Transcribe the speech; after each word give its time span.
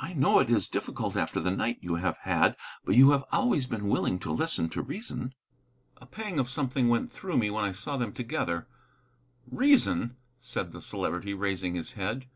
"I 0.00 0.12
know 0.14 0.38
it 0.38 0.48
is 0.48 0.68
difficult 0.68 1.16
after 1.16 1.40
the 1.40 1.50
night 1.50 1.78
you 1.80 1.96
have 1.96 2.18
had. 2.18 2.54
But 2.84 2.94
you 2.94 3.10
have 3.10 3.24
always 3.32 3.66
been 3.66 3.88
willing 3.88 4.20
to 4.20 4.30
listen 4.30 4.68
to 4.68 4.80
reason." 4.80 5.34
A 5.96 6.06
pang 6.06 6.38
of 6.38 6.48
something 6.48 6.86
went 6.86 7.10
through 7.10 7.36
me 7.36 7.50
when 7.50 7.64
I 7.64 7.72
saw 7.72 7.96
them 7.96 8.12
together. 8.12 8.68
"Reason," 9.50 10.16
said 10.38 10.70
the 10.70 10.80
Celebrity, 10.80 11.34
raising 11.34 11.74
his 11.74 11.94
head. 11.94 12.26